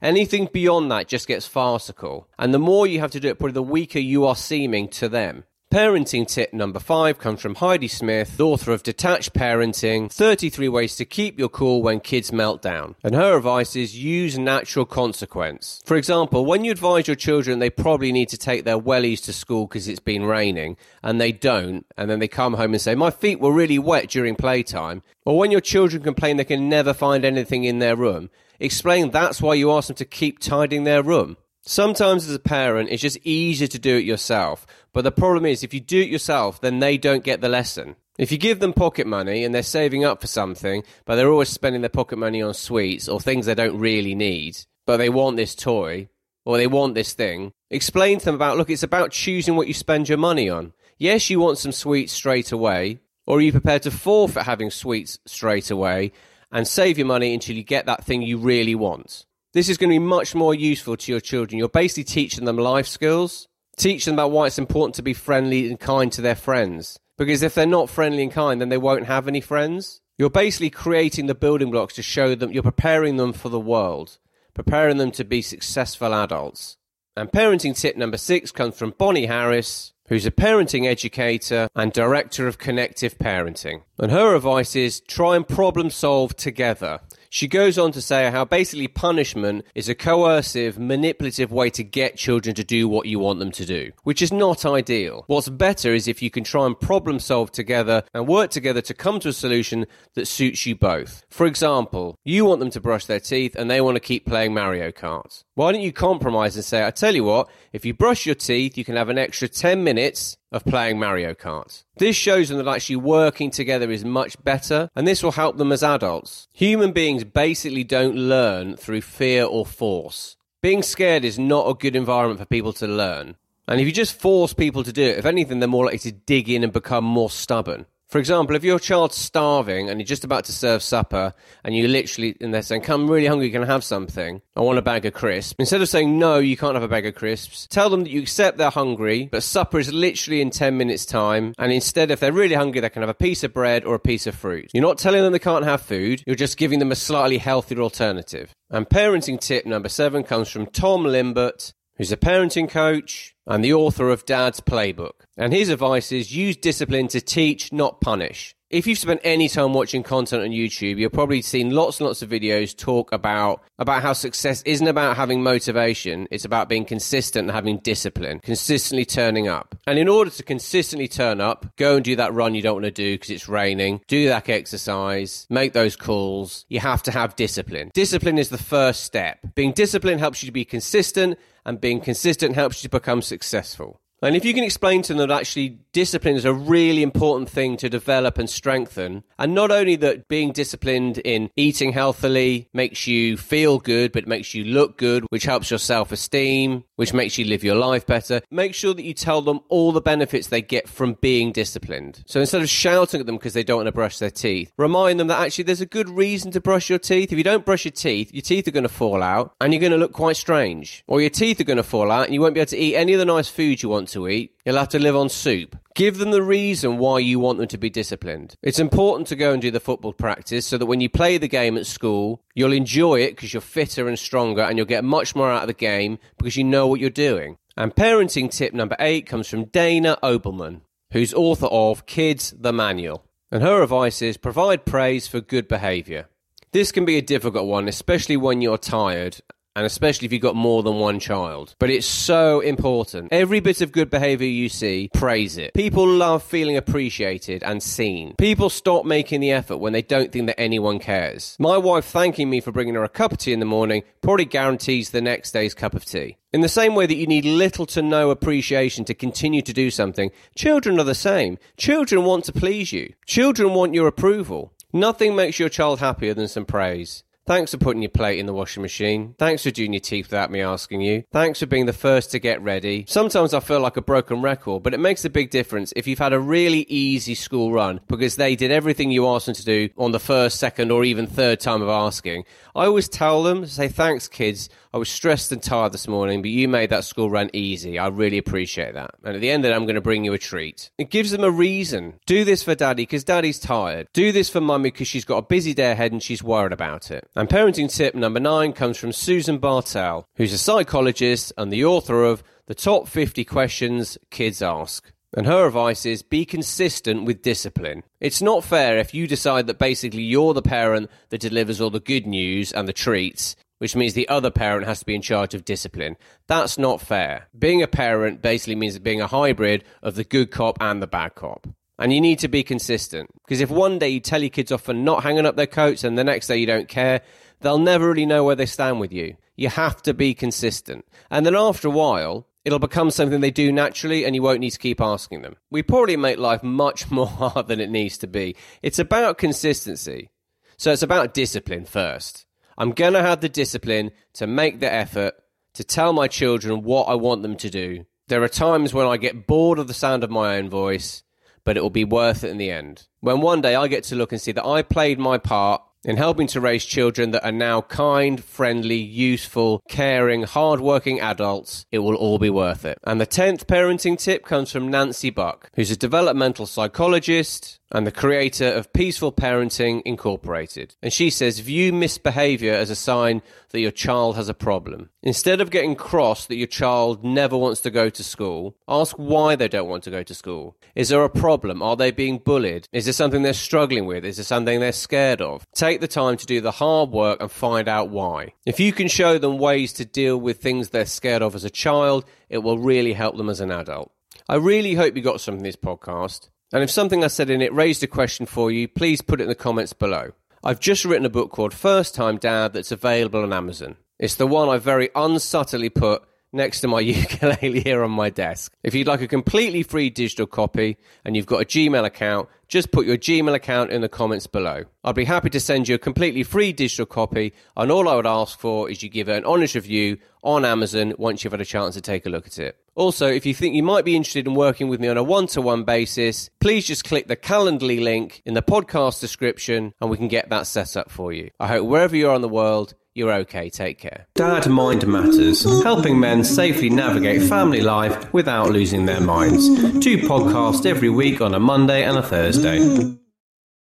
Anything 0.01 0.49
beyond 0.53 0.91
that 0.93 1.09
just 1.09 1.27
gets 1.27 1.47
farcical. 1.47 2.29
And 2.39 2.55
the 2.55 2.59
more 2.59 2.87
you 2.87 3.01
have 3.01 3.11
to 3.11 3.21
do 3.21 3.29
it, 3.29 3.39
probably 3.39 3.53
the 3.53 3.63
weaker 3.63 3.99
you 3.99 4.25
are 4.25 4.37
seeming 4.37 4.89
to 4.91 5.09
them. 5.09 5.45
Parenting 5.71 6.27
tip 6.27 6.53
number 6.53 6.81
five 6.81 7.21
comes 7.21 7.41
from 7.41 7.55
Heidi 7.55 7.87
Smith, 7.87 8.37
the 8.37 8.45
author 8.45 8.73
of 8.73 8.83
Detached 8.83 9.33
Parenting 9.33 10.11
33 10.11 10.69
Ways 10.69 10.97
to 10.97 11.05
Keep 11.05 11.39
Your 11.39 11.49
Cool 11.49 11.81
When 11.81 12.01
Kids 12.01 12.33
Melt 12.33 12.61
Down. 12.61 12.97
And 13.05 13.15
her 13.15 13.37
advice 13.37 13.77
is 13.77 13.97
use 13.97 14.37
natural 14.37 14.85
consequence. 14.85 15.81
For 15.85 15.97
example, 15.97 16.45
when 16.45 16.65
you 16.65 16.73
advise 16.73 17.07
your 17.07 17.15
children 17.15 17.61
they 17.61 17.71
probably 17.71 18.11
need 18.11 18.31
to 18.31 18.37
take 18.37 18.65
their 18.65 18.81
wellies 18.81 19.23
to 19.27 19.33
school 19.33 19.69
because 19.69 19.87
it's 19.87 20.01
been 20.01 20.25
raining, 20.25 20.77
and 21.05 21.21
they 21.21 21.31
don't, 21.31 21.87
and 21.97 22.11
then 22.11 22.19
they 22.19 22.27
come 22.27 22.55
home 22.55 22.73
and 22.73 22.81
say, 22.81 22.97
My 22.97 23.13
feet 23.13 23.39
were 23.39 23.53
really 23.53 23.79
wet 23.79 24.11
during 24.11 24.35
playtime, 24.35 25.05
or 25.25 25.39
when 25.39 25.53
your 25.53 25.61
children 25.61 26.03
complain 26.03 26.37
they 26.37 26.45
can 26.45 26.69
never 26.69 26.93
find 26.93 27.25
anything 27.25 27.63
in 27.63 27.79
their 27.79 27.95
room, 27.95 28.29
explain 28.59 29.13
that's 29.13 29.41
why 29.41 29.55
you 29.55 29.71
ask 29.71 29.87
them 29.87 29.95
to 29.99 30.05
keep 30.05 30.41
tidying 30.41 30.83
their 30.83 31.05
room. 31.05 31.37
Sometimes 31.63 32.27
as 32.27 32.35
a 32.35 32.39
parent, 32.39 32.89
it's 32.91 33.03
just 33.03 33.19
easier 33.23 33.69
to 33.69 33.79
do 33.79 33.97
it 33.97 34.05
yourself. 34.05 34.67
But 34.93 35.03
the 35.03 35.13
problem 35.13 35.45
is, 35.45 35.63
if 35.63 35.75
you 35.75 35.81
do 35.81 36.01
it 36.01 36.09
yourself, 36.09 36.61
then 36.61 36.79
they 36.79 36.97
don't 36.97 37.25
get 37.25 37.41
the 37.41 37.49
lesson. 37.49 37.97
If 38.19 38.33
you 38.33 38.39
give 38.39 38.61
them 38.61 38.73
pocket 38.73 39.07
money 39.07 39.45
and 39.45 39.55
they're 39.55 39.63
saving 39.63 40.05
up 40.05 40.21
for 40.21 40.27
something, 40.27 40.83
but 41.05 41.17
they're 41.17 41.31
always 41.31 41.49
spending 41.49 41.83
their 41.83 41.91
pocket 41.91 42.19
money 42.19 42.43
on 42.43 42.55
sweets 42.55 43.09
or 43.09 43.21
things 43.21 43.47
they 43.47 43.55
don't 43.55 43.79
really 43.79 44.15
need, 44.15 44.59
but 44.87 44.97
they 44.97 45.09
want 45.09 45.37
this 45.37 45.55
toy 45.55 46.09
or 46.45 46.57
they 46.57 46.67
want 46.67 46.95
this 46.95 47.13
thing, 47.13 47.53
explain 47.71 48.19
to 48.19 48.25
them 48.25 48.35
about 48.35 48.57
look, 48.57 48.71
it's 48.71 48.83
about 48.83 49.13
choosing 49.13 49.57
what 49.57 49.69
you 49.69 49.75
spend 49.75 50.09
your 50.09 50.19
money 50.19 50.49
on. 50.49 50.73
Yes, 50.99 51.31
you 51.31 51.41
want 51.41 51.59
some 51.59 51.73
sweets 51.73 52.13
straight 52.13 52.53
away, 52.53 52.99
or 53.27 53.39
are 53.39 53.41
you 53.41 53.53
prepared 53.53 53.83
to 53.83 53.91
forfeit 53.91 54.43
having 54.45 54.71
sweets 54.71 55.19
straight 55.27 55.71
away 55.71 56.13
and 56.51 56.67
save 56.67 56.99
your 56.99 57.07
money 57.07 57.33
until 57.33 57.57
you 57.57 57.63
get 57.63 57.87
that 57.87 58.05
thing 58.05 58.23
you 58.23 58.39
really 58.39 58.75
want? 58.75 59.27
This 59.53 59.69
is 59.69 59.79
going 59.79 59.91
to 59.91 59.95
be 59.95 59.99
much 59.99 60.35
more 60.35 60.55
useful 60.55 60.97
to 60.97 61.11
your 61.11 61.21
children. 61.21 61.59
You're 61.59 61.69
basically 61.69 62.05
teaching 62.05 62.45
them 62.45 62.57
life 62.57 62.87
skills, 62.87 63.49
teach 63.77 64.05
them 64.05 64.15
about 64.15 64.31
why 64.31 64.47
it's 64.47 64.61
important 64.61 64.95
to 64.95 65.03
be 65.03 65.13
friendly 65.13 65.69
and 65.69 65.81
kind 65.81 66.13
to 66.13 66.21
their 66.21 66.37
friends. 66.37 67.01
Because 67.19 67.43
if 67.43 67.55
they're 67.55 67.67
not 67.67 67.91
friendly 67.91 68.23
and 68.23 68.31
kind, 68.31 68.61
then 68.61 68.69
they 68.69 68.79
won't 68.79 69.07
have 69.07 69.27
any 69.27 69.41
friends. 69.41 70.01
You're 70.17 70.31
basically 70.31 70.71
creating 70.71 71.27
the 71.27 71.35
building 71.35 71.73
blocks 71.73 71.95
to 71.95 72.03
show 72.03 72.37
them 72.37 72.53
you're 72.53 72.63
preparing 72.63 73.17
them 73.17 73.33
for 73.33 73.49
the 73.49 73.59
world, 73.59 74.19
preparing 74.55 74.99
them 74.99 75.11
to 75.13 75.25
be 75.25 75.43
successful 75.43 76.15
adults. 76.15 76.77
And 77.17 77.33
parenting 77.33 77.77
tip 77.77 77.97
number 77.97 78.19
six 78.19 78.53
comes 78.53 78.79
from 78.79 78.95
Bonnie 78.97 79.27
Harris, 79.27 79.93
who's 80.09 80.27
a 80.27 80.31
parenting 80.31 80.87
educator 80.87 81.69
and 81.75 81.93
director 81.93 82.47
of 82.47 82.59
connective 82.59 83.19
parenting. 83.19 83.83
And 83.99 84.13
her 84.13 84.37
advice 84.37 84.77
is 84.77 85.01
try 85.01 85.35
and 85.35 85.47
problem 85.47 85.91
solve 85.91 86.37
together. 86.37 87.01
She 87.33 87.47
goes 87.47 87.79
on 87.79 87.93
to 87.93 88.03
say 88.03 88.29
how 88.29 88.45
basically 88.45 88.89
punishment 88.89 89.65
is 89.73 89.89
a 89.89 89.95
coercive, 89.95 90.81
manipulative 90.81 91.53
way 91.53 91.71
to 91.71 91.85
get 91.85 92.17
children 92.17 92.57
to 92.57 92.65
do 92.65 92.89
what 92.89 93.07
you 93.07 93.21
want 93.21 93.39
them 93.39 93.53
to 93.53 93.65
do, 93.65 93.93
which 94.03 94.21
is 94.21 94.33
not 94.33 94.67
ideal. 94.67 95.23
What's 95.29 95.49
better 95.49 95.95
is 95.95 96.09
if 96.09 96.23
you 96.23 96.31
can 96.31 96.43
try 96.43 96.67
and 96.67 96.79
problem 96.79 97.21
solve 97.21 97.53
together 97.53 98.03
and 98.13 98.27
work 98.27 98.51
together 98.51 98.83
to 98.83 98.95
come 98.95 99.21
to 99.21 99.29
a 99.29 99.33
solution 99.33 99.87
that 100.15 100.27
suits 100.27 100.67
you 100.67 100.75
both. 100.75 101.25
For 101.31 101.47
example, 101.47 102.17
you 102.25 102.45
want 102.45 102.59
them 102.59 102.71
to 102.71 102.81
brush 102.81 103.07
their 103.07 103.21
teeth 103.21 103.55
and 103.55 103.71
they 103.71 103.81
want 103.81 103.95
to 103.95 104.01
keep 104.01 104.27
playing 104.27 104.53
Mario 104.53 104.91
Kart. 104.91 105.45
Why 105.55 105.71
don't 105.71 105.83
you 105.83 105.93
compromise 105.93 106.57
and 106.57 106.65
say, 106.65 106.85
I 106.85 106.91
tell 106.91 107.15
you 107.15 107.23
what, 107.23 107.49
if 107.73 107.85
you 107.85 107.95
brush 107.95 108.27
your 108.27 108.35
teeth, 108.35 108.77
you 108.77 108.85
can 108.85 108.97
have 108.97 109.09
an 109.09 109.19
extra 109.19 109.47
10 109.47 109.85
minutes 109.85 110.37
of 110.53 110.65
playing 110.65 110.99
Mario 110.99 111.35
Kart. 111.35 111.85
This 111.97 112.17
shows 112.17 112.49
them 112.49 112.59
that 112.59 112.69
actually 112.69 112.97
working 112.97 113.51
together 113.51 113.91
is 113.91 114.05
much 114.05 114.43
better, 114.43 114.91
and 114.95 115.07
this 115.07 115.23
will 115.23 115.33
help 115.33 115.57
them 115.57 115.73
as 115.73 115.83
adults. 115.83 116.49
Human 116.53 116.93
beings 116.93 117.25
basically 117.25 117.85
don't 117.85 118.17
learn 118.17 118.77
through 118.77 119.03
fear 119.03 119.45
or 119.45 119.65
force. 119.65 120.37
Being 120.63 120.83
scared 120.83 121.25
is 121.25 121.39
not 121.39 121.69
a 121.69 121.75
good 121.75 121.97
environment 121.97 122.41
for 122.41 122.47
people 122.47 122.73
to 122.75 122.87
learn. 122.87 123.37
And 123.67 123.81
if 123.81 123.87
you 123.87 123.93
just 123.93 124.19
force 124.19 124.53
people 124.53 124.83
to 124.83 124.93
do 124.93 125.03
it, 125.03 125.19
if 125.19 125.25
anything, 125.25 125.61
they're 125.61 125.69
more 125.69 125.85
likely 125.85 126.01
to 126.01 126.13
dig 126.13 126.49
in 126.49 126.65
and 126.65 126.73
become 126.73 127.05
more 127.05 127.31
stubborn. 127.31 127.87
For 128.11 128.19
example, 128.19 128.57
if 128.57 128.65
your 128.65 128.81
child's 128.81 129.17
starving 129.17 129.89
and 129.89 130.01
you're 130.01 130.07
just 130.07 130.25
about 130.25 130.45
to 130.47 130.53
serve 130.53 130.83
supper 130.83 131.33
and 131.63 131.77
you 131.77 131.87
literally, 131.87 132.37
and 132.41 132.53
they're 132.53 132.63
saying, 132.63 132.83
come 132.83 133.09
really 133.09 133.29
hungry, 133.29 133.51
can 133.51 133.63
I 133.63 133.67
have 133.67 133.85
something? 133.85 134.43
I 134.57 134.63
want 134.63 134.79
a 134.79 134.83
bag 134.83 135.07
of 135.07 135.15
crisps. 135.15 135.55
Instead 135.61 135.81
of 135.81 135.89
saying, 135.89 136.19
no, 136.19 136.39
you 136.39 136.57
can't 136.57 136.75
have 136.75 136.83
a 136.83 136.89
bag 136.89 137.07
of 137.07 137.15
crisps, 137.15 137.69
tell 137.69 137.89
them 137.89 138.03
that 138.03 138.11
you 138.11 138.21
accept 138.21 138.59
they're 138.59 138.71
hungry, 138.71 139.29
but 139.31 139.45
supper 139.45 139.79
is 139.79 139.93
literally 139.93 140.41
in 140.41 140.51
10 140.51 140.77
minutes 140.77 141.07
time. 141.07 141.55
And 141.57 141.73
instead, 141.73 142.11
if 142.11 142.19
they're 142.19 142.33
really 142.33 142.57
hungry, 142.57 142.81
they 142.81 142.91
can 142.91 143.03
have 143.03 143.09
a 143.09 143.15
piece 143.15 143.45
of 143.45 143.55
bread 143.55 143.85
or 143.85 143.95
a 143.95 144.01
piece 144.01 144.27
of 144.27 144.35
fruit. 144.35 144.71
You're 144.75 144.83
not 144.83 144.99
telling 144.99 145.23
them 145.23 145.33
they 145.33 145.39
can't 145.39 145.65
have 145.65 145.81
food. 145.81 146.25
You're 146.27 146.35
just 146.35 146.57
giving 146.57 146.81
them 146.81 146.91
a 146.91 146.97
slightly 146.97 147.39
healthier 147.39 147.81
alternative. 147.81 148.53
And 148.71 148.89
parenting 148.89 149.39
tip 149.39 149.67
number 149.67 149.89
seven 149.89 150.25
comes 150.25 150.49
from 150.49 150.67
Tom 150.67 151.05
Limbert, 151.05 151.75
who's 151.97 152.11
a 152.11 152.17
parenting 152.17 152.69
coach 152.69 153.37
and 153.51 153.65
the 153.65 153.75
author 153.75 154.09
of 154.09 154.25
Dad's 154.25 154.61
Playbook. 154.61 155.25
And 155.37 155.53
his 155.53 155.71
advice 155.71 156.13
is 156.13 156.35
use 156.35 156.57
discipline 156.57 157.09
to 157.09 157.21
teach, 157.21 157.73
not 157.73 158.01
punish. 158.01 158.55
If 158.71 158.87
you've 158.87 158.99
spent 158.99 159.21
any 159.25 159.49
time 159.49 159.73
watching 159.73 160.05
content 160.05 160.45
on 160.45 160.51
YouTube, 160.51 160.99
you've 160.99 161.13
probably 161.13 161.43
seen 161.43 161.71
lots 161.71 161.99
and 161.99 162.07
lots 162.07 162.23
of 162.23 162.31
videos 162.31 162.77
talk 162.77 163.11
about, 163.11 163.65
about 163.81 164.01
how 164.01 164.13
success 164.13 164.63
isn't 164.63 164.87
about 164.87 165.17
having 165.17 165.43
motivation. 165.43 166.29
It's 166.31 166.45
about 166.45 166.69
being 166.69 166.85
consistent 166.85 167.49
and 167.49 167.51
having 167.51 167.79
discipline, 167.79 168.39
consistently 168.39 169.05
turning 169.05 169.49
up. 169.49 169.75
And 169.89 169.99
in 169.99 170.07
order 170.07 170.31
to 170.31 170.45
consistently 170.45 171.09
turn 171.09 171.41
up, 171.41 171.75
go 171.79 171.97
and 171.97 172.05
do 172.05 172.15
that 172.15 172.33
run 172.33 172.55
you 172.55 172.63
don't 172.63 172.77
want 172.77 172.85
to 172.85 172.93
do 172.93 173.15
because 173.15 173.31
it's 173.31 173.49
raining, 173.49 174.03
do 174.07 174.29
that 174.29 174.49
exercise, 174.49 175.49
make 175.51 175.73
those 175.73 175.97
calls. 175.97 176.65
You 176.69 176.79
have 176.79 177.03
to 177.03 177.11
have 177.11 177.35
discipline. 177.35 177.91
Discipline 177.93 178.39
is 178.39 178.51
the 178.51 178.57
first 178.59 179.03
step. 179.03 179.41
Being 179.57 179.73
disciplined 179.73 180.21
helps 180.21 180.45
you 180.45 180.47
to 180.47 180.53
be 180.53 180.65
consistent 180.65 181.41
and 181.67 181.81
being 181.81 182.01
consistent 182.01 182.55
helps 182.55 182.85
you 182.85 182.89
to 182.89 182.97
become 182.97 183.21
successful. 183.21 184.01
And 184.23 184.37
if 184.37 184.45
you 184.45 184.53
can 184.53 184.65
explain 184.65 185.01
to 185.03 185.15
them 185.15 185.29
that 185.29 185.41
actually 185.41 185.79
discipline 185.93 186.37
is 186.37 186.45
a 186.45 186.53
really 186.53 187.03
important 187.03 187.49
thing 187.49 187.79
to 187.79 187.89
develop 187.89 188.37
and 188.37 188.51
strengthen, 188.51 189.25
and 189.39 189.55
not 189.55 189.71
only 189.71 189.97
that 189.97 190.29
being 190.29 190.53
disciplined 190.53 191.19
in 191.19 191.51
eating 191.57 191.93
healthily 191.93 192.69
makes 192.75 193.07
you 193.07 193.39
feel 193.39 193.79
good, 193.79 194.13
but 194.13 194.29
makes 194.29 194.55
you 194.55 194.65
look 194.65 194.99
good, 194.99 195.25
which 195.31 195.45
helps 195.45 195.71
your 195.71 195.79
self 195.79 196.13
esteem, 196.13 196.85
which 196.97 197.15
makes 197.15 197.39
you 197.39 197.47
live 197.47 197.65
your 197.65 197.77
life 197.77 198.07
better, 198.07 198.43
make 198.51 198.75
sure 198.75 198.93
that 198.93 199.05
you 199.05 199.15
tell 199.15 199.41
them 199.41 199.61
all 199.71 199.91
the 199.91 200.03
benefits 200.03 200.49
they 200.49 200.61
get 200.61 200.87
from 200.87 201.15
being 201.23 201.51
disciplined. 201.51 202.23
So 202.27 202.41
instead 202.41 202.61
of 202.61 202.69
shouting 202.69 203.21
at 203.21 203.27
them 203.27 203.37
because 203.37 203.55
they 203.55 203.65
don't 203.65 203.79
want 203.79 203.87
to 203.87 203.93
brush 203.93 204.19
their 204.19 204.31
teeth, 204.31 204.71
remind 204.77 205.19
them 205.19 205.29
that 205.29 205.41
actually 205.41 205.65
there's 205.65 205.81
a 205.81 205.87
good 205.87 206.11
reason 206.11 206.51
to 206.53 206.61
brush 206.61 206.91
your 206.91 206.99
teeth. 206.99 207.33
If 207.33 207.39
you 207.39 207.45
don't 207.45 207.65
brush 207.65 207.87
your 207.87 207.93
teeth, 207.93 208.35
your 208.35 208.43
teeth 208.43 208.69
are 208.69 208.73
going 208.73 208.83
to 208.83 208.91
fall 208.91 209.23
out 209.23 209.55
and 209.63 209.73
you're 209.73 209.81
going 209.81 209.93
to 209.93 209.99
look 209.99 210.13
quite 210.13 210.37
strange. 210.37 211.05
Or 211.07 211.23
your 211.23 211.31
teeth 211.31 211.59
are 211.59 211.65
going 211.65 211.79
to 211.79 211.83
fall 211.83 212.11
out 212.13 212.27
and 212.27 212.35
you 212.35 212.43
won't 212.43 212.53
be 212.53 212.61
able 212.61 212.69
to 212.69 212.77
eat 212.77 212.97
any 212.97 213.15
of 213.15 213.19
the 213.19 213.25
nice 213.25 213.49
food 213.49 213.83
you 213.83 213.89
want 213.89 214.10
to 214.11 214.29
eat 214.29 214.55
You'll 214.65 214.79
have 214.79 214.91
to 214.91 214.99
live 214.99 215.17
on 215.17 215.29
soup. 215.29 215.77
Give 215.95 216.19
them 216.19 216.31
the 216.31 216.43
reason 216.43 216.99
why 216.99 217.19
you 217.19 217.41
want 217.41 217.59
them 217.59 217.67
to 217.69 217.79
be 217.79 217.91
disciplined. 217.91 218.55
It's 218.63 218.79
important 218.79 219.27
to 219.29 219.37
go 219.37 219.53
and 219.53 219.61
do 219.61 219.71
the 219.71 219.81
football 219.81 220.13
practice 220.13 220.67
so 220.67 220.79
that 220.79 220.87
when 220.87 221.01
you 221.01 221.09
play 221.09 221.39
the 221.39 221.49
game 221.49 221.77
at 221.77 221.87
school, 221.87 222.43
you'll 222.55 222.73
enjoy 222.73 223.21
it 223.21 223.31
because 223.31 223.53
you're 223.53 223.61
fitter 223.61 224.07
and 224.07 224.19
stronger 224.19 224.63
and 224.63 224.77
you'll 224.77 224.87
get 224.87 225.03
much 225.03 225.35
more 225.35 225.51
out 225.51 225.63
of 225.63 225.67
the 225.67 225.75
game 225.75 226.19
because 226.39 226.57
you 226.57 226.65
know 226.65 226.87
what 226.87 227.01
you're 227.01 227.11
doing. 227.11 227.57
And 227.77 227.95
parenting 227.95 228.51
tip 228.51 228.75
number 228.75 228.97
eight 229.01 229.27
comes 229.27 229.49
from 229.49 229.65
Dana 229.65 230.19
Obleman, 230.23 230.83
who's 231.13 231.35
author 231.35 231.67
of 231.67 232.07
Kids 232.07 232.55
the 232.57 232.73
Manual. 232.73 233.25
And 233.51 233.63
her 233.63 233.83
advice 233.83 234.23
is 234.23 234.37
provide 234.37 234.85
praise 234.85 235.27
for 235.27 235.41
good 235.41 235.67
behavior. 235.67 236.29
This 236.73 236.93
can 236.93 237.05
be 237.05 237.17
a 237.17 237.23
difficult 237.23 237.67
one, 237.67 237.89
especially 237.89 238.37
when 238.37 238.61
you're 238.61 238.79
tired 238.79 239.41
and 239.77 239.87
especially 239.87 240.27
if 240.27 240.33
you've 240.33 240.43
got 240.43 240.57
more 240.57 240.83
than 240.83 240.97
one 240.97 241.21
child. 241.21 241.75
But 241.79 241.91
it's 241.91 242.07
so 242.07 242.61
important. 242.61 243.29
Every 243.33 243.61
bit 243.61 243.81
of 243.81 243.93
good 243.93 244.11
behavior 244.11 244.49
you 244.49 244.69
see, 244.69 245.11
praise 245.15 245.57
it. 245.57 245.75
People 245.75 246.07
love 246.07 246.43
feeling 246.43 246.77
appreciated 246.77 247.63
and 247.63 247.83
seen. 247.83 248.35
People 248.37 248.69
stop 248.69 249.05
making 249.05 249.41
the 249.41 249.53
effort 249.53 249.79
when 249.79 249.93
they 249.93 250.03
don't 250.03 250.33
think 250.33 250.47
that 250.47 250.61
anyone 250.61 250.99
cares. 250.99 251.57
My 251.59 251.79
wife 251.79 252.05
thanking 252.05 252.51
me 252.51 252.61
for 252.61 252.73
bringing 252.73 252.95
her 252.95 253.05
a 253.05 253.09
cup 253.09 253.33
of 253.33 253.39
tea 253.39 253.53
in 253.53 253.61
the 253.61 253.67
morning 253.67 254.03
probably 254.21 254.45
guarantees 254.45 255.11
the 255.11 255.21
next 255.21 255.53
day's 255.53 255.75
cup 255.75 255.95
of 255.95 256.05
tea. 256.05 256.37
In 256.53 256.63
the 256.63 256.69
same 256.69 256.97
way 256.97 257.07
that 257.07 257.17
you 257.17 257.27
need 257.27 257.45
little 257.45 257.87
to 257.87 258.03
no 258.03 258.31
appreciation 258.31 259.05
to 259.05 259.15
continue 259.15 259.63
to 259.63 259.73
do 259.73 259.91
something, 259.91 260.31
children 260.57 260.99
are 260.99 261.05
the 261.05 261.15
same. 261.15 261.59
Children 261.77 262.25
want 262.25 262.45
to 262.47 262.53
please 262.53 262.93
you. 262.93 263.13
Children 263.25 263.73
want 263.73 263.95
your 263.95 264.09
approval. 264.09 264.73
Nothing 264.93 265.37
makes 265.37 265.61
your 265.61 265.69
child 265.69 266.01
happier 266.01 266.35
than 266.35 266.49
some 266.49 266.65
praise. 266.65 267.23
Thanks 267.47 267.73
for 267.73 267.79
putting 267.79 268.03
your 268.03 268.11
plate 268.11 268.39
in 268.39 268.47
the 268.47 268.53
washing 268.53 268.83
machine. 268.83 269.35
Thanks 269.39 269.63
for 269.63 269.71
doing 269.71 269.93
your 269.93 270.01
teeth 270.01 270.27
without 270.27 270.51
me 270.51 270.61
asking 270.61 271.01
you. 271.01 271.25
Thanks 271.33 271.59
for 271.59 271.67
being 271.67 271.87
the 271.87 271.93
first 271.93 272.31
to 272.31 272.39
get 272.39 272.63
ready. 272.63 273.05
Sometimes 273.09 273.55
I 273.55 273.61
feel 273.61 273.81
like 273.81 273.97
a 273.97 274.03
broken 274.03 274.41
record, 274.41 274.83
but 274.83 274.95
it 274.95 275.01
makes 275.01 275.25
a 275.25 275.31
big 275.31 275.51
difference 275.51 275.93
if 275.97 276.07
you've 276.07 276.19
had 276.19 276.33
a 276.33 276.39
really 276.39 276.83
easy 276.89 277.35
school 277.35 277.73
run 277.73 278.01
because 278.07 278.37
they 278.37 278.55
did 278.55 278.71
everything 278.71 279.11
you 279.11 279.27
asked 279.27 279.47
them 279.47 279.55
to 279.57 279.65
do 279.65 279.89
on 279.97 280.13
the 280.13 280.21
first, 280.21 280.61
second, 280.61 280.93
or 280.93 281.03
even 281.03 281.27
third 281.27 281.61
time 281.61 281.83
of 281.83 281.89
asking. 281.89 282.45
I 282.77 282.85
always 282.85 283.09
tell 283.09 283.43
them, 283.43 283.67
say, 283.67 283.89
thanks, 283.89 284.29
kids. 284.29 284.69
I 284.93 284.99
was 284.99 285.09
stressed 285.09 285.53
and 285.53 285.63
tired 285.63 285.93
this 285.93 286.09
morning, 286.09 286.43
but 286.43 286.51
you 286.51 286.67
made 286.67 286.91
that 286.91 287.05
school 287.05 287.31
run 287.31 287.51
easy. 287.53 287.99
I 287.99 288.09
really 288.09 288.39
appreciate 288.39 288.95
that. 288.95 289.15
And 289.25 289.37
at 289.37 289.41
the 289.41 289.51
end 289.51 289.65
of 289.65 289.71
it, 289.71 289.75
I'm 289.75 289.85
going 289.85 289.95
to 289.95 290.01
bring 290.01 290.25
you 290.25 290.33
a 290.33 290.39
treat. 290.39 290.91
It 290.99 291.11
gives 291.11 291.31
them 291.31 291.45
a 291.45 291.51
reason. 291.51 292.15
Do 292.27 292.45
this 292.45 292.65
for 292.65 292.75
daddy 292.75 293.03
because 293.03 293.23
daddy's 293.23 293.61
tired. 293.61 294.09
Do 294.13 294.33
this 294.33 294.51
for 294.51 294.61
mummy 294.61 294.91
because 294.91 295.07
she's 295.07 295.25
got 295.25 295.39
a 295.39 295.43
busy 295.43 295.75
day 295.75 295.93
ahead 295.93 296.11
and 296.11 296.23
she's 296.23 296.43
worried 296.43 296.73
about 296.73 297.11
it. 297.13 297.29
And 297.37 297.49
parenting 297.49 297.95
tip 297.95 298.17
number 298.17 298.41
nine 298.41 298.73
comes 298.73 298.99
from 298.99 299.13
Susan 299.13 299.59
Bartell, 299.59 300.27
who's 300.35 300.53
a 300.53 300.59
psychologist 300.59 301.53
and 301.57 301.73
the 301.73 301.85
author 301.85 302.25
of 302.25 302.43
The 302.67 302.75
Top 302.75 303.07
50 303.07 303.45
Questions 303.45 304.19
Kids 304.31 304.61
Ask. 304.61 305.13
And 305.37 305.47
her 305.47 305.69
advice 305.69 306.05
is 306.05 306.25
be 306.25 306.45
consistent 306.45 307.25
with 307.25 307.41
discipline. 307.41 308.03
It's 308.19 308.43
not 308.43 308.65
fair 308.65 308.99
if 308.99 309.15
you 309.15 309.29
decide 309.29 309.69
that 309.69 309.79
basically 309.79 310.23
you're 310.23 310.55
the 310.55 310.61
parent 310.61 311.09
that 311.29 311.41
delivers 311.41 311.81
all 311.81 311.91
the 311.91 312.01
good 312.01 312.27
news 312.27 312.73
and 312.73 312.89
the 312.89 312.93
treats, 312.93 313.55
which 313.79 313.95
means 313.95 314.15
the 314.15 314.29
other 314.29 314.51
parent 314.51 314.89
has 314.89 314.99
to 314.99 315.07
be 315.07 315.15
in 315.15 315.23
charge 315.23 315.55
of 315.55 315.65
discipline. 315.65 316.17
That's 316.49 316.79
not 316.79 317.01
fair. 317.01 317.47
Being 317.57 317.81
a 317.81 317.87
parent 317.87 318.43
basically 318.43 318.75
means 318.75 318.99
being 318.99 319.21
a 319.21 319.29
hybrid 319.29 319.85
of 320.03 320.17
the 320.17 320.25
good 320.25 320.51
cop 320.51 320.79
and 320.81 321.01
the 321.01 321.07
bad 321.07 321.37
cop. 321.37 321.69
And 322.01 322.13
you 322.13 322.21
need 322.21 322.39
to 322.41 322.49
be 322.49 322.63
consistent. 322.63 323.31
Because 323.45 323.61
if 323.61 323.71
one 323.71 323.99
day 323.99 324.09
you 324.09 324.21
tell 324.21 324.41
your 324.41 324.51
kids 324.51 324.73
off 324.73 324.83
for 324.83 324.95
not 324.95 325.23
hanging 325.23 325.47
up 325.47 325.57
their 325.57 325.67
coats 325.67 326.03
and 326.03 326.17
the 326.19 326.25
next 326.25 326.47
day 326.47 326.57
you 326.57 326.67
don't 326.67 326.89
care, 326.89 327.21
they'll 327.61 327.79
never 327.79 328.09
really 328.09 328.27
know 328.27 328.43
where 328.43 328.57
they 328.57 328.67
stand 328.67 329.01
with 329.01 329.13
you. 329.13 329.37
You 329.57 329.69
have 329.69 330.01
to 330.03 330.15
be 330.15 330.35
consistent. 330.35 331.05
And 331.31 331.45
then 331.45 331.55
after 331.55 331.89
a 331.89 331.93
while, 331.93 332.47
It'll 332.65 332.79
become 332.79 333.11
something 333.11 333.41
they 333.41 333.51
do 333.51 333.73
naturally 333.73 334.25
and 334.25 334.35
you 334.35 334.43
won't 334.43 334.61
need 334.61 334.71
to 334.71 334.79
keep 334.79 335.01
asking 335.01 335.43
them. 335.43 335.57
We 335.71 335.83
probably 335.83 336.17
make 336.17 336.39
life 336.39 336.63
much 336.63 337.11
more 337.11 337.27
hard 337.27 337.69
than 337.69 337.81
it 337.81 337.91
needs 337.91 338.19
to 338.19 338.27
be. 338.27 338.57
It's 338.83 338.99
about 338.99 339.39
consistency. 339.39 340.31
So 340.77 340.93
it's 340.93 341.03
about 341.03 341.35
discipline 341.35 341.85
first. 341.85 342.47
I'm 342.77 342.93
going 342.93 343.13
to 343.13 343.23
have 343.23 343.41
the 343.41 343.49
discipline 343.49 344.13
to 344.35 344.47
make 344.47 344.81
the 344.81 344.93
effort 344.93 345.35
to 345.75 345.85
tell 345.85 346.13
my 346.13 346.29
children 346.29 346.83
what 346.83 347.05
I 347.05 347.15
want 347.15 347.43
them 347.43 347.57
to 347.57 347.71
do. 347.71 348.07
There 348.29 348.43
are 348.43 348.49
times 348.49 348.95
when 348.95 349.07
I 349.07 349.17
get 349.17 349.47
bored 349.47 349.79
of 349.79 349.89
the 349.89 349.95
sound 349.95 350.25
of 350.25 350.31
my 350.31 350.57
own 350.57 350.71
voice, 350.71 351.23
but 351.65 351.77
it 351.77 351.83
will 351.83 351.91
be 351.91 352.05
worth 352.05 352.45
it 352.45 352.51
in 352.51 352.59
the 352.59 352.71
end. 352.71 353.07
When 353.21 353.41
one 353.41 353.61
day 353.61 353.75
I 353.75 353.89
get 353.89 354.05
to 354.05 354.17
look 354.17 354.33
and 354.33 354.41
see 354.41 354.53
that 354.53 354.67
I 354.67 354.83
played 354.83 355.19
my 355.19 355.39
part 355.39 355.83
in 356.05 356.17
helping 356.17 356.47
to 356.47 356.61
raise 356.61 356.85
children 356.85 357.31
that 357.33 357.45
are 357.45 357.53
now 357.53 357.83
kind, 357.83 358.43
friendly, 358.43 358.97
useful, 358.97 359.83
caring, 359.89 360.45
hard-working 360.45 361.21
adults, 361.21 361.85
it 361.93 361.99
will 361.99 362.15
all 362.15 362.39
be 362.39 362.49
worth 362.49 362.85
it. 362.85 362.99
And 363.05 363.21
the 363.21 363.27
10th 363.27 363.67
parenting 363.67 364.19
tip 364.19 364.45
comes 364.45 364.73
from 364.73 364.91
Nancy 364.91 365.29
Buck, 365.29 365.71
who's 365.75 365.91
a 365.91 365.97
developmental 365.97 366.65
psychologist, 366.65 367.80
and 367.91 368.07
the 368.07 368.13
creator 368.13 368.67
of 368.67 368.93
Peaceful 368.93 369.33
Parenting 369.33 370.03
Incorporated. 370.05 370.95
And 371.03 371.13
she 371.13 371.31
says, 371.31 371.59
view 371.59 371.93
misbehavior 371.93 372.73
as 372.73 372.91
a 372.91 372.97
sign 372.97 373.43
that 373.71 373.81
your 373.81 373.91
child 373.91 374.37
has 374.37 374.49
a 374.49 374.55
problem. 374.55 375.11
Instead 375.23 375.61
of 375.61 375.71
getting 375.71 375.95
cross 375.95 376.47
that 376.47 376.57
your 376.57 376.67
child 376.67 377.25
never 377.25 377.57
wants 377.57 377.81
to 377.83 377.91
go 377.91 378.09
to 378.09 378.23
school, 378.23 378.77
ask 378.89 379.17
why 379.17 379.57
they 379.57 379.69
don't 379.69 379.89
want 379.89 380.05
to 380.05 380.11
go 380.11 380.23
to 380.23 380.35
school. 380.35 380.77
Is 380.95 381.09
there 381.09 381.25
a 381.25 381.31
problem? 381.31 381.83
Are 381.83 381.97
they 381.97 382.11
being 382.11 382.39
bullied? 382.39 382.89
Is 382.93 383.05
there 383.05 383.13
something 383.13 383.43
they're 383.43 383.53
struggling 383.53 384.07
with? 384.07 384.25
Is 384.25 384.37
there 384.37 384.45
something 384.45 384.81
they're 384.81 384.93
scared 384.93 385.41
of? 385.41 385.67
Take 385.75 386.01
the 386.01 386.09
time 386.09 386.37
to 386.37 386.47
do 386.47 386.61
the 386.61 386.71
hard 386.71 387.11
work 387.11 387.41
and 387.41 387.51
find 387.51 387.89
out 387.89 388.11
why. 388.11 388.55
If 388.65 388.81
you 388.81 388.93
can 388.93 389.09
show 389.09 389.39
them 389.39 389.59
ways 389.59 389.93
to 389.95 390.05
deal 390.05 390.37
with 390.37 390.59
things 390.59 390.91
they're 390.91 391.07
scared 391.07 391.43
of 391.43 391.55
as 391.55 391.65
a 391.65 391.71
child, 391.71 392.25
it 392.49 392.59
will 392.59 392.79
really 392.79 393.13
help 393.13 393.37
them 393.37 393.51
as 393.51 393.61
an 393.61 393.71
adult. 393.71 394.13
I 394.49 394.57
really 394.57 394.95
hope 394.95 395.17
you 395.17 395.23
got 395.23 395.41
something 395.41 395.61
from 395.61 395.65
this 395.65 395.77
podcast. 395.77 396.49
And 396.73 396.83
if 396.83 396.91
something 396.91 397.25
I 397.25 397.29
said 397.29 397.51
in 397.51 397.63
it 397.63 397.73
raised 397.73 398.03
a 398.03 398.07
question 398.07 398.47
for 398.47 398.71
you, 398.71 398.87
please 398.87 399.23
put 399.23 399.41
it 399.41 399.45
in 399.45 399.49
the 399.49 399.55
comments 399.55 399.93
below. 399.93 400.33
I've 400.63 400.79
just 400.79 401.05
written 401.05 401.27
a 401.27 401.31
book 401.31 401.51
called 401.51 401.75
First 401.75 402.15
Time 402.15 402.37
Dad 402.37 402.75
that's 402.75 402.93
available 402.93 403.43
on 403.43 403.53
Amazon. 403.53 403.97
It's 404.19 404.37
the 404.37 404.47
one 404.47 404.69
I 404.69 404.77
very 404.77 405.09
unsubtly 405.17 405.89
put 405.89 406.23
next 406.53 406.81
to 406.81 406.89
my 406.89 407.01
ukulele 407.01 407.81
here 407.81 408.05
on 408.05 408.11
my 408.11 408.31
desk. 408.31 408.73
If 408.83 408.95
you'd 408.95 409.07
like 409.07 409.23
a 409.23 409.29
completely 409.29 409.83
free 409.83 410.11
digital 410.11 410.47
copy 410.47 410.97
and 411.25 411.35
you've 411.35 411.47
got 411.47 411.63
a 411.63 411.65
Gmail 411.65 412.05
account, 412.05 412.49
just 412.71 412.93
put 412.93 413.05
your 413.05 413.19
Gmail 413.19 413.53
account 413.53 413.91
in 413.91 414.01
the 414.01 414.09
comments 414.09 414.47
below. 414.47 414.85
I'd 415.03 415.17
be 415.17 415.25
happy 415.25 415.51
to 415.51 415.61
send 415.61 415.89
you 415.89 415.97
a 415.97 415.99
completely 415.99 416.45
free 416.45 416.73
digital 416.73 417.05
copy, 417.05 417.53
and 417.77 417.91
all 417.91 418.09
I 418.09 418.15
would 418.15 418.29
ask 418.29 418.59
for 418.59 418.89
is 418.89 419.03
you 419.03 419.09
give 419.09 419.29
an 419.29 419.45
honest 419.45 419.75
review 419.75 420.19
on 420.45 420.65
Amazon 420.65 421.15
once 421.19 421.43
you've 421.43 421.53
had 421.53 421.61
a 421.61 421.65
chance 421.65 421.95
to 421.97 422.01
take 422.01 422.27
a 422.27 422.31
look 422.31 422.47
at 422.47 422.61
it. 422.61 422.79
Also, 422.95 423.27
if 423.27 423.45
you 423.45 423.55
think 423.55 423.75
you 423.75 423.83
might 423.83 424.05
be 424.05 424.15
interested 424.15 424.47
in 424.47 424.55
working 424.55 424.89
with 424.89 425.01
me 425.01 425.09
on 425.09 425.17
a 425.17 425.23
one 425.23 425.49
to 425.49 425.61
one 425.61 425.83
basis, 425.85 426.49
please 426.61 426.87
just 426.87 427.05
click 427.05 427.27
the 427.27 427.37
Calendly 427.37 428.01
link 428.01 428.41
in 428.45 428.55
the 428.55 428.63
podcast 428.63 429.21
description 429.21 429.93
and 430.01 430.09
we 430.11 430.17
can 430.17 430.29
get 430.29 430.49
that 430.51 430.67
set 430.67 430.97
up 430.97 431.11
for 431.11 431.33
you. 431.33 431.51
I 431.59 431.67
hope 431.67 431.87
wherever 431.87 432.15
you 432.15 432.29
are 432.29 432.37
in 432.37 432.43
the 432.43 432.49
world, 432.49 432.95
you're 433.15 433.33
okay. 433.33 433.71
Take 433.71 433.99
care. 433.99 434.27
Dad 434.35 434.69
Mind 434.69 435.07
Matters, 435.07 435.65
helping 435.83 436.19
men 436.21 436.45
safely 436.45 436.91
navigate 436.91 437.43
family 437.43 437.81
life 437.81 438.33
without 438.33 438.71
losing 438.71 439.07
their 439.07 439.21
minds. 439.21 439.69
Two 440.03 440.19
podcasts 440.19 440.87
every 440.87 441.11
week 441.11 441.41
on 441.41 441.55
a 441.55 441.61
Monday 441.61 442.05
and 442.05 442.17
a 442.17 442.23
Thursday. 442.23 443.19